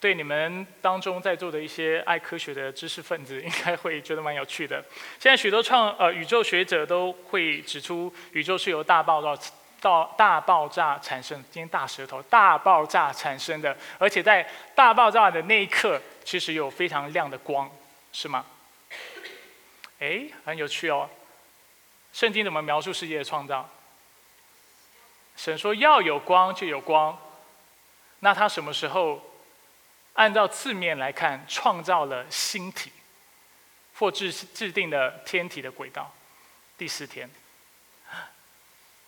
[0.00, 4.84] 对你们当中在座的一些爱科学的知识分子应该会觉得蛮有趣的。
[5.18, 9.42] 现在许多创呃宇宙学者都会指出，宇宙是由大爆炸
[9.84, 17.70] 到大爆炸产生，今天大舌头大爆炸产生的，而且在大爆炸的那一刻，其实有非常亮的光。
[18.10, 18.46] 是吗？
[20.00, 21.10] 哎，很有趣哦。
[22.14, 23.68] 圣经怎么描述世界的创造？
[25.36, 27.18] 神说要有光就有光。
[28.20, 29.20] 那他什么时候
[30.14, 32.90] 按照字面来看创造了星体，
[33.98, 36.10] 或制制定了天体的轨道？
[36.78, 37.28] 第四天。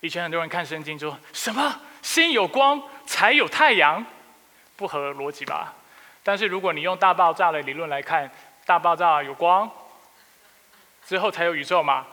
[0.07, 4.07] 以前很多人看圣经说什么先有光才有太阳，
[4.77, 5.75] 不合逻辑吧？
[6.23, 8.31] 但是如果你用大爆炸的理论来看，
[8.65, 9.69] 大爆炸有光，
[11.05, 12.07] 之后才有宇宙嘛，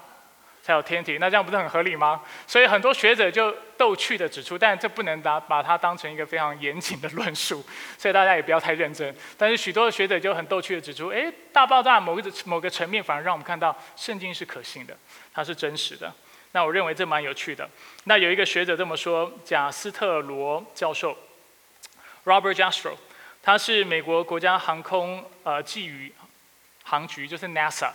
[0.63, 2.21] 才有天体，那这样不是很合理吗？
[2.47, 7.63] 所以很多学者就逗趣的指出，但这不能把把它当成一个非常严谨的论述，
[7.99, 9.15] 所以大家也不要太认真。
[9.38, 14.97] 但是许多的学者就很逗趣的指出，哎，大爆炸某个某个层面反而让我们看到圣经是可信的，
[15.32, 16.12] 它是真实的。
[16.53, 17.69] 那我认为这蛮有趣的。
[18.05, 21.17] 那有一个学者这么说，贾斯特罗教授
[22.25, 22.95] ，Robert Jastrow，
[23.41, 26.13] 他是美国国家航空呃寄予。
[26.85, 27.91] 航局就是 NASA，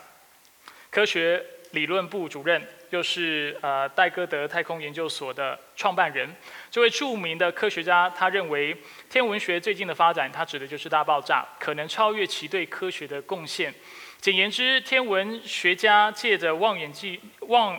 [0.90, 6.34] 科学理论部主任，又是呃戴戈德太空研究所的创办人。
[6.70, 8.74] 这位著名的科学家，他认为
[9.10, 13.72] 天文学最近的发展，他指的就是大爆炸，可能超越其对科学的贡献。
[14.22, 17.78] 简言之，天文学家借着望远镜望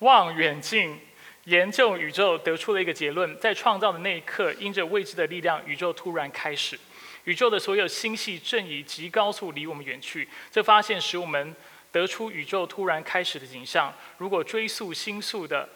[0.00, 0.98] 望远镜
[1.44, 6.78] 研究宇宙，得出了一个结论：在创造的那一刻，因着未知的力量，宇宙突然开始。
[7.24, 11.54] 宇宙的所有星系正以极高速离我们远去，这发现使我们
[11.90, 13.92] 得出宇宙突然开始的景象。
[14.18, 15.68] 如果追溯星宿的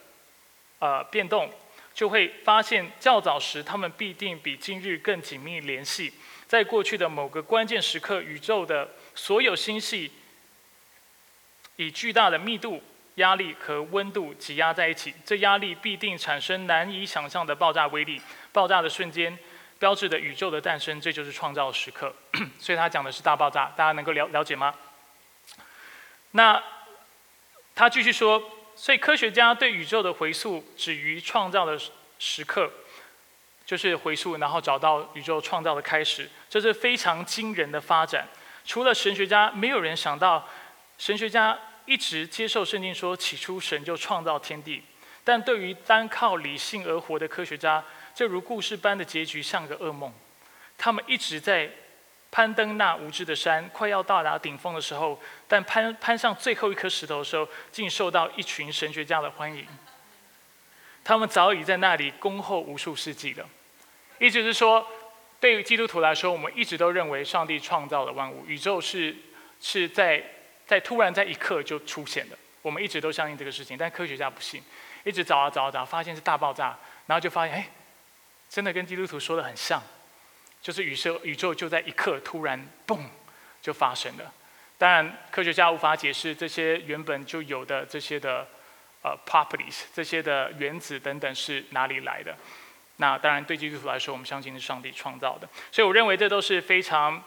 [0.78, 1.50] 呃变动，
[1.92, 6.12] 就会发现较早时它们必定比今日更紧密联系。
[6.46, 10.10] 在过去的某个关键时刻，宇宙的所有星系
[11.76, 12.82] 以巨大的密度、
[13.16, 18.20] 压力和温度挤压在一起，这压力必定产生难以想象的爆炸威力。
[18.52, 19.38] 爆炸的瞬间。
[19.78, 22.14] 标志着宇宙的诞生，这就是创造时刻。
[22.60, 24.74] 所以他讲的是大爆炸，大家能够了了解吗？
[26.32, 26.62] 那
[27.74, 28.42] 他继续说，
[28.76, 31.80] 所以科学家对宇宙的回溯止于创造的
[32.18, 32.70] 时刻，
[33.64, 38.28] 就是回溯，然后找到宇宙创造的开始，这是非常惊人的发展。
[38.66, 40.46] 除了神学家，没有人想到，
[40.98, 41.58] 神学家
[41.90, 44.80] 一直接受圣经说，起初神就创造天地。
[45.24, 50.12] 但对于单靠理性而活的科学家，就如故事般的结局像个噩梦，
[50.78, 51.68] 他们一直在
[52.30, 59.66] 攀登那无知的山，快要到达顶峰的时候，但攀攀上最后一颗石头的时候，竟受到一群神学家的欢迎。
[61.02, 63.44] 他们早已在那里恭候无数世纪了。
[64.20, 64.86] 意思是说，
[65.40, 69.16] 对于基督徒来说，我们一直都认为上帝创造了万物，宇宙是
[69.60, 70.22] 是在
[70.70, 74.62] 在突然在一刻就出现的，我们一直都相信这个事情，但科学家不信，
[75.02, 77.68] 一直找啊找啊找，发现是大爆炸，然后就发现，哎，
[78.48, 79.82] 真的跟基督徒说的很像，
[80.62, 83.00] 就是宇宙宇宙就在一刻突然嘣
[83.60, 84.32] 就发生了。
[84.78, 88.46] 当然，科学家无法解释这些原本就有的这些的
[89.02, 92.36] 呃 properties，这些的原子等等是哪里来的。
[92.98, 95.48] 那当然，对基督徒来说，我们相信是上帝创造的。
[95.72, 97.20] 所以，我认为这都是非常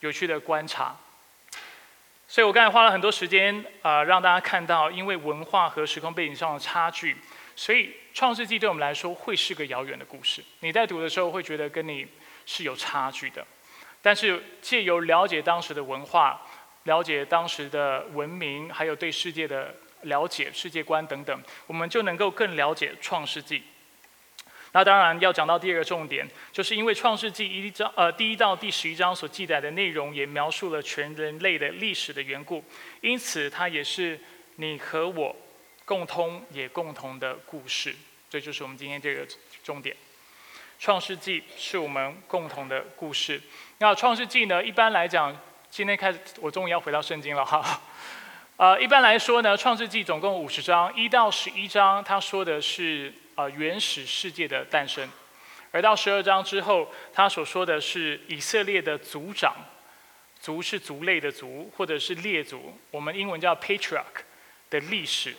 [0.00, 0.96] 有趣的观察。
[2.30, 7.16] 所以我刚才花了很多时间啊，让大家看到，因为文化和时空背景上的差距，
[7.56, 10.40] 所以创世纪对我们来说会是个遥远的故事。
[10.60, 12.06] 你在读的时候会觉得跟你
[12.46, 13.44] 是有差距的，
[14.00, 16.40] 但是借由了解当时的文化、
[16.84, 23.64] 了解当时的文明，还有对世界的了解、世界观等等，我们就能够更了解创世纪。
[24.72, 32.62] 那当然要讲到第二个重点，就是因为创世纪一章呃第一到第十一章所记载的内容，也描述了全人类的历史的缘故，
[33.00, 34.16] 因此它也是
[34.56, 35.34] 你和我
[35.84, 37.92] 共通也共同的故事。
[38.28, 39.26] 这就是我们今天这个
[39.64, 39.96] 重点。
[40.78, 43.42] 创世纪是我们共同的故事。
[43.78, 45.36] 那创世纪呢，一般来讲，
[45.68, 47.82] 今天开始我终于要回到圣经了哈。
[48.56, 53.12] 呃，一般来说呢，创世纪总共五十章，一到十一章，它说的是。
[53.40, 55.08] 呃，原始世界的诞生，
[55.70, 59.56] 而到十二章之后，他所说的是以色列的族长，
[60.38, 64.04] 族是族类的族，或者是列族，我们英文叫 patriarch
[64.68, 65.34] 的历史，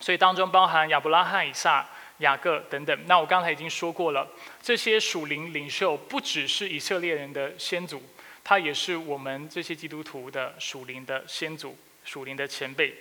[0.00, 3.06] 所以当中包含亚伯拉罕、以撒、雅各等等。
[3.06, 4.28] 那我刚才已经说过了，
[4.60, 8.02] 这些属灵领袖不只是以色列人的先祖，
[8.42, 12.94] 他也是我们这些基督徒的属灵的先祖、属灵的前辈。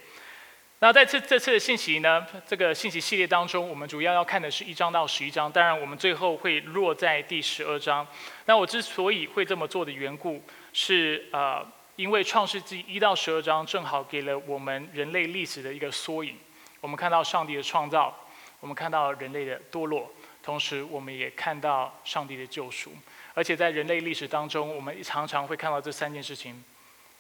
[0.84, 5.50] 那在这这次的信息呢，这个信息系列当中，我们主要要看的是一章到十一章。
[5.50, 8.06] 当然，我们最后会落在第十二章。
[8.48, 10.44] 那我之所以会这么做的缘故，
[10.74, 11.66] 是呃，
[11.96, 16.36] 因为创世纪一到十二章正好给了我们人类历史的一个缩影。
[16.82, 18.14] 我们看到上帝的创造，
[18.60, 20.12] 我们看到人类的堕落，
[20.44, 22.92] 同时我们也看到上帝的救赎。
[23.34, 26.62] 而且在人类历史当中，我们常常会看到这三件事情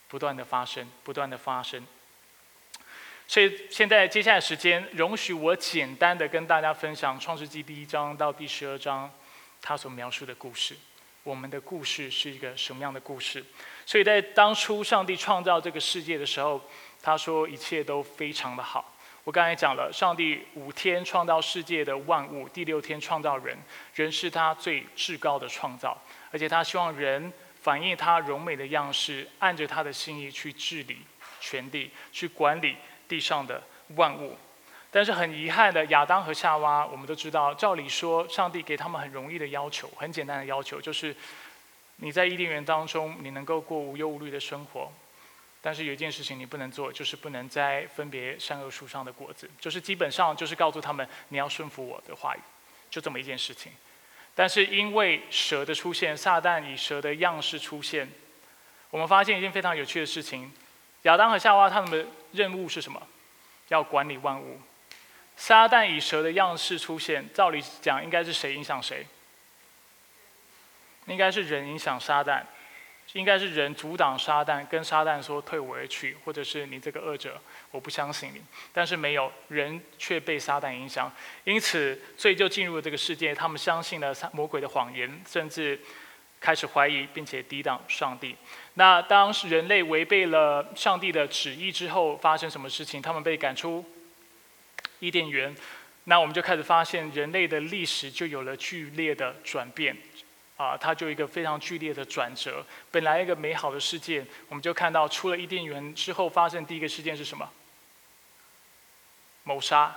[0.09, 1.81] 不断的发生，不断的发生。
[3.27, 9.09] 所以现在接下来时间，容许我简单的跟大家分享《创世纪》第一章到第十二章，
[9.61, 10.75] 他所描述的故事。
[11.23, 13.43] 我们的故事是一个什么样的故事？
[13.85, 16.61] 所以在当初上帝创造这个世界的时候，
[17.01, 18.93] 他说一切都非常的好。
[19.23, 23.57] 我刚才讲了，上帝五天创造世界的万物，第六天创造人，
[23.95, 25.97] 人是他最至高的创造，
[26.29, 27.31] 而且他希望人
[27.61, 30.97] 反映他柔美的样式，按着他的心意去治理
[31.39, 32.75] 全地，去管理。
[33.13, 34.35] 地上的万物，
[34.89, 41.15] 但是很遗憾的，亚当和夏娃，我们都知道，照理说，上帝给他们很容易的要求，很简单的要求，就是
[41.97, 44.91] 你在伊甸园当中，你能够过无忧无虑的生活。
[45.61, 52.39] 但是有一件事情你不能做，就是不能摘分别善恶树上的果子，就是基本上就是告诉他们，你要顺服我的话语，
[52.89, 53.71] 就这么一件事情。
[54.33, 58.09] 但是因为蛇的出现，撒旦以蛇的样式出现，
[58.89, 60.51] 我们发现一件非常有趣的事情。
[61.03, 63.01] 亚当和夏娃他们的任务是什么？
[63.69, 64.59] 要管理万物。
[65.35, 69.05] 撒旦以蛇的样式出现，照理讲应该是谁影响谁？
[71.07, 72.43] 应该是人影响撒旦，
[73.13, 78.41] 应该是人阻挡撒旦，跟撒旦说退我而去，或者是你这个恶者，我不相信你。
[78.71, 81.11] 但是没有人却被撒旦影响，
[81.43, 83.35] 因此罪就进入了这个世界。
[83.35, 85.79] 他们相信了魔鬼的谎言，甚至。
[86.43, 88.35] 开始怀疑，并且抵挡上帝。
[88.73, 93.01] 那当人类违背了上帝的旨意之后，发生什么事情？
[93.01, 93.85] 他们被赶出
[94.99, 95.55] 伊甸园。
[96.03, 99.95] 那我们就开始发现，人类的历史就有了剧烈的转变。
[100.57, 102.65] 啊，它就一个非常剧烈的转折。
[102.91, 107.49] 本来一个美好的世界，我们就看到出了伊甸园之后，发生第一个事件是什么？
[109.43, 109.95] 谋杀。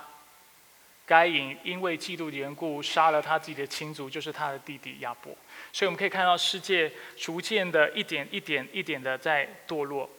[1.07, 5.33] 该隐因为嫉妒的缘故，杀了他自己的亲族，就是他的弟弟亚伯。
[5.71, 10.09] 所以我们可以看到世界逐渐的一点一点一点的在堕落，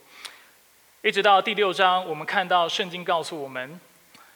[1.03, 3.79] 一直到第六章，我们看到圣经告诉我们，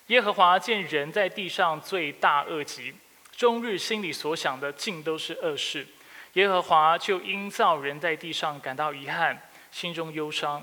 [0.08, 2.92] 耶和华见人在地上罪大恶极，
[3.34, 5.86] 终日心里所想的尽都是恶事，
[6.34, 10.62] 耶和华就因造人在地上感到遗憾，心中忧伤。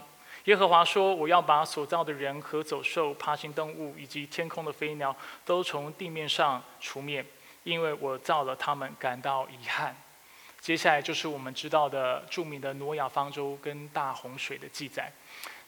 [0.50, 7.24] 耶和华说：“我要把所造的人和走兽、爬行动物以及天空的飞鸟都从地面上除灭，
[7.64, 9.96] 因为我造了他们，感到遗憾。”
[10.60, 15.12] 接下来就是我们知道的著名的挪亚方舟跟大洪水的记载。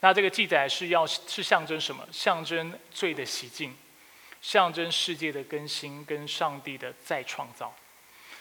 [0.00, 2.04] 那这个记载是要是象征什么？
[2.10, 3.72] 象征罪的洗净，
[4.40, 7.72] 象征世界的更新跟上帝的再创造。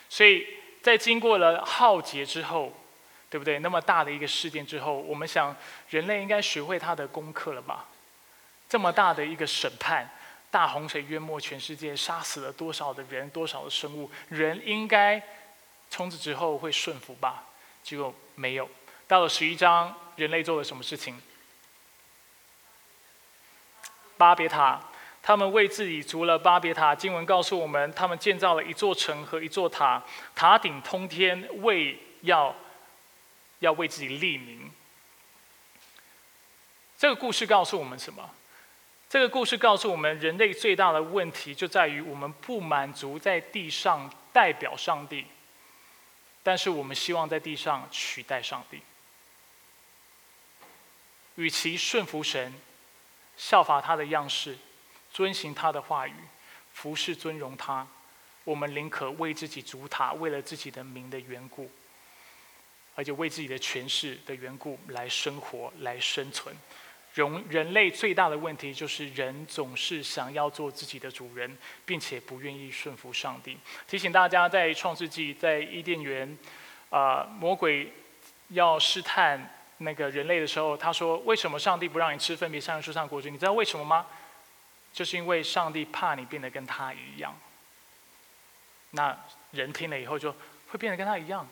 [0.10, 0.48] 所以
[0.82, 2.74] 在经过了浩劫之后。
[3.32, 3.59] 对不对？
[3.59, 5.55] 那么大的一个事件之后，我们想
[5.89, 7.86] 人类应该学会他的功课了吧？
[8.67, 10.09] 这么大的一个审判，
[10.51, 15.21] 大洪水淹没全世界，杀死了多少的人，多少的生物，人应该
[15.89, 17.45] 从此之后会顺服吧？
[17.82, 18.69] 结果没有。
[19.07, 21.21] 到了十一章，人类做了什么事情？
[24.17, 24.79] 巴别塔，
[25.23, 26.93] 他们为自己筑了巴别塔。
[26.93, 30.03] 经文告诉我们，他们建造了一座城和一座塔，
[30.36, 32.53] 塔顶通天，为要
[33.62, 34.70] 要为自己立名。
[36.99, 38.30] 这个故事告诉我们什么？
[39.09, 45.26] 这个故事告诉我们，人类最大的问题就在于我们不满足在地上代表上帝，
[46.43, 48.82] 但是我们希望在地上取代上帝。
[51.36, 52.53] 与其顺服神，
[53.36, 54.57] 效法他的样式，
[55.12, 56.14] 遵行他的话语，
[56.72, 57.88] 服侍尊荣他，
[58.43, 61.70] 我们宁可为自己主塔，为了自己的名的缘故，
[62.96, 66.56] 而且为自己的权势的缘故来生活、来生存。
[67.14, 73.58] 人人类最大的问题就是人总是想要做自己的主人，并且不愿意顺服上帝。
[73.86, 76.38] 提醒大家，在创世纪，在伊甸园，
[76.89, 77.92] 啊，魔鬼
[78.48, 83.30] 要试探那个人类的时候，他说：“为什么上帝不让你吃分别善恶树上果子？
[83.30, 84.06] 你知道为什么吗？
[84.94, 87.38] 就是因为上帝怕你变得跟他一样。”
[88.92, 89.18] 那
[89.52, 90.32] 人听了以后就
[90.70, 91.46] 会变得跟他一样，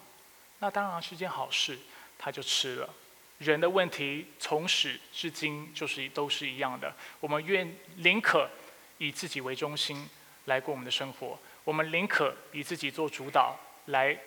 [0.60, 1.78] 那当然是件好事，
[2.18, 2.90] 他就吃了。
[3.38, 6.94] 人的问题从始至今就是都是一样的。
[7.22, 8.50] 我们愿宁可
[8.98, 10.10] 以自己为中心
[10.46, 14.18] 来过我们的生活，我们宁可以自己做主导来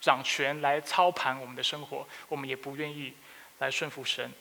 [0.00, 3.12] 掌权来操盘我们的生活，我们也不愿意
[3.58, 4.32] 来顺服神，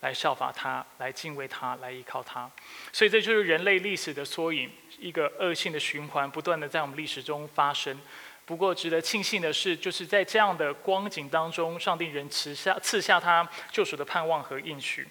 [0.00, 2.50] 来效法他，来敬畏他，来依靠他。
[2.92, 4.68] 所以这就是人类历史的缩影，
[4.98, 8.00] 一个恶性的循环，不断的在我们历史中发生。
[8.46, 15.08] 不过，值得庆幸的是，就是在这样的光景当中，上帝仍赐下赐下他救赎的盼望和应许。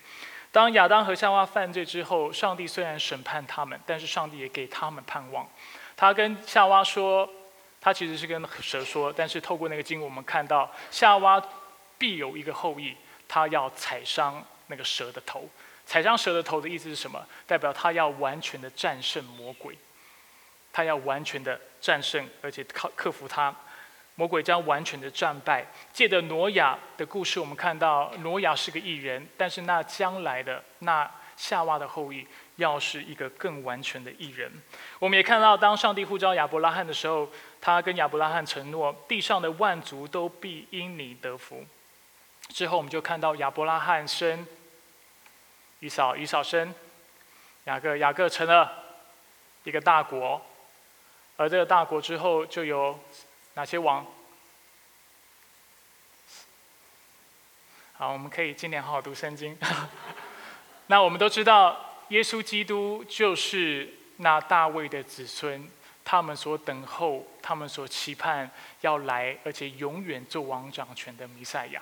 [0.52, 5.50] 当亚当和夏娃犯罪之后，上帝虽然审判他们，但是上帝也给他们盼望。
[5.96, 7.28] 他跟夏娃说，
[7.82, 11.42] 他其实是跟蛇说，但是透过那个经，我们看到夏娃
[11.98, 12.96] 必有一个后裔，
[13.28, 15.50] 他要踩伤那个蛇的头。
[15.88, 17.20] 踩伤蛇的头的意思是什么？
[17.48, 19.76] 代表他要完全的战胜魔鬼。
[20.72, 23.54] 他要完全的战胜，而且靠克服他，
[24.16, 25.66] 魔鬼将完全的战败。
[25.92, 32.26] 借着挪亚的故事，我们看到挪亚是个异人，但是那将来的那夏娃的后裔，
[32.56, 34.50] 要是一个更完全的异人。
[34.98, 37.28] 我们也看到，当上帝呼召亚伯拉罕的时候，
[37.60, 41.66] 他跟亚伯拉罕承诺，地上的万族都必因你得福。
[42.48, 44.48] 之后，我们就看到亚伯拉罕生
[45.82, 46.74] 以扫，以扫生
[47.66, 48.72] 雅各，雅各成了
[49.66, 50.42] 一个大国。
[51.36, 53.00] 而这个大国之后就有
[53.56, 54.06] 哪些王？
[57.94, 59.58] 好，我们可以今年好好读圣经。
[60.88, 65.70] 那我们都知道，耶稣基督就是那大卫的子孙，
[66.04, 68.50] 他们所等候、他们所期盼
[68.82, 71.82] 要来，而且永远做王掌权的弥赛亚。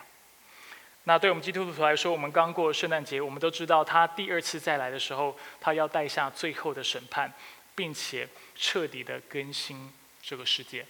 [1.06, 7.34] 那对我们基督徒来说，我们刚过圣诞节，我们都知道他第二次再来的时候，他要带下最后的审判。
[7.82, 10.86] 并且彻底的更新这个世界，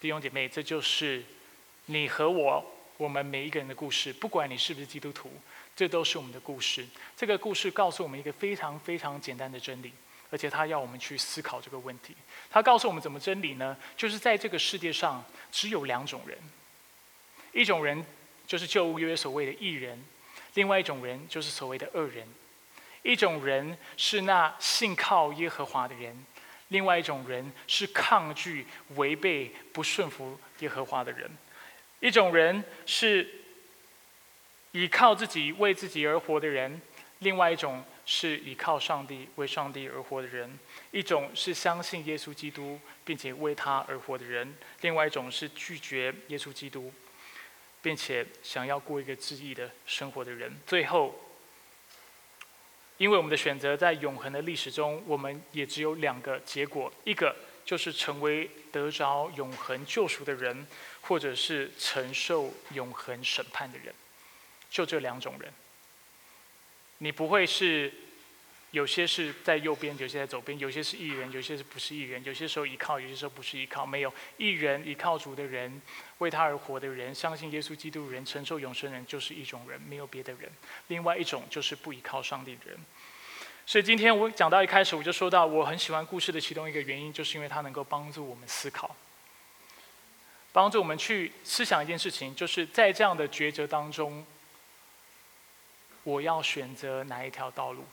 [0.00, 1.22] 弟兄姐妹，这就是
[1.86, 4.12] 你和我，我们每一个人的故事。
[4.12, 5.30] 不管你是不是基督徒，
[5.76, 6.84] 这都是我们的故事。
[7.16, 9.92] 这个故事告诉我们一个非常非常简单的真理，
[10.28, 12.16] 而且他要我们去思考这个问题。
[12.50, 13.76] 他告诉我们怎么真理呢？
[13.96, 16.36] 就是在这个世界上只有两种人，
[17.52, 18.04] 一种人
[18.44, 20.04] 就是旧约所谓的义人，
[20.54, 22.26] 另外一种人就是所谓的恶人。
[23.04, 26.24] 一种人是那信靠耶和华的人，
[26.68, 31.30] 另外一种人是抗拒、违背、不顺服耶和华的人。
[32.00, 33.28] 一种人是
[34.72, 36.80] 依靠自己、为自己而活的人，
[37.18, 40.58] 另外一种是依靠上帝、为上帝而活的人。
[40.90, 46.90] 一种是相信耶稣基督并且为他而活的人，另外一种是拒绝耶稣基督，
[47.82, 50.58] 并且想要过一个自义的生活的人。
[50.66, 51.14] 最后。
[52.96, 57.34] 因为我们的选择在永恒的历史中，我们也只有两个结果：一个
[57.64, 60.66] 就是成为得着永恒救赎的人，
[61.00, 63.92] 或者是承受永恒审判的人。
[64.70, 65.52] 就这两种人，
[66.98, 67.92] 你不会是
[68.74, 73.86] 有些是在右边，有些在左边，有些是艺人，有些是不是艺人，有些时候依靠，有些时候不是依靠。
[73.86, 75.80] 没有艺人依靠主的人，
[76.18, 80.50] 为他而活的人，相信耶稣基督的人，承受永生人，就是一种人，没有别的人。
[80.88, 82.78] 另外一种就是不依靠上帝的人。
[83.64, 88.96] 所以今天我讲到一开始，我就说到我很喜欢故事的其中一个原因，就是因为它能够帮助我们思考，
[90.52, 94.26] 帮助我们去思想一件事情，就是在这样的抉择当中，
[96.02, 97.84] 我要选择哪一条道路？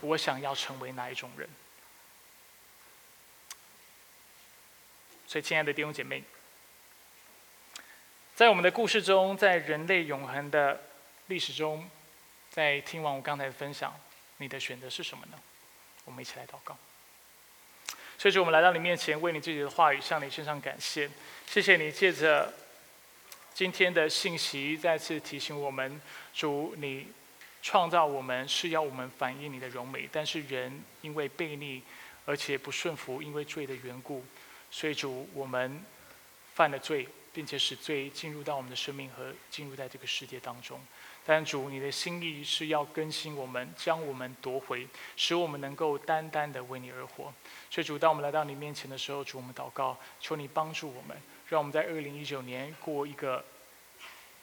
[0.00, 1.48] 我想要成为哪一种人？
[5.26, 6.24] 所以，亲爱的弟兄姐妹，
[8.34, 10.82] 在我们的故事中，在人类永恒的
[11.28, 11.88] 历史中，
[12.50, 13.94] 在听完我刚才的分享，
[14.38, 15.38] 你的选择是什么呢？
[16.04, 16.76] 我们一起来祷告。
[18.18, 21.08] 所以，主，我们来到你面前，为你自己的话语向你献上感谢，
[21.46, 22.52] 谢谢你借着
[23.54, 26.00] 今天的信息再次提醒我们，
[26.34, 27.06] 主你
[27.62, 31.82] 创造我们是要我们反映你的荣美，但是人因为悖逆，
[32.24, 34.24] 而且不顺服，因为罪的缘故。
[34.70, 35.84] 所以主，我们
[36.54, 40.80] 犯了罪，并且使罪进入到我们的生命和进入在这个世界当中。
[41.26, 47.32] 但主，你的心意是要更新我们，将我们夺回，使我们能够单单的为你而活。
[47.70, 51.16] 所以主，当我们来到你面前的时候，主，我们祷告，求你帮助我们，
[51.48, 53.44] 让我们在二零一九年过一个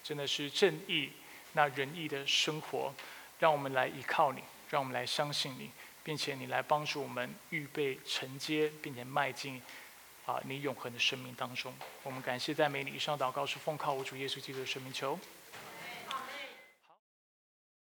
[0.03, 1.09] 真的是正义、
[1.57, 2.93] 那仁义的生活。
[3.39, 5.71] 让我们来依靠你，让我们来相信你，
[6.03, 9.61] 并且你来帮助我们预备承接，并且迈进。
[10.27, 10.41] 啊！
[10.43, 12.91] 你永恒的生命当中，我们感谢赞美你。
[12.91, 15.17] 以上祷告是奉靠我主耶稣基督的生命求。